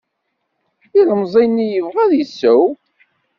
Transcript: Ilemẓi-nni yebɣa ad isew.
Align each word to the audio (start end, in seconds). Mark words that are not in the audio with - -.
Ilemẓi-nni 0.99 1.65
yebɣa 1.73 1.99
ad 2.05 2.11
isew. 2.23 2.61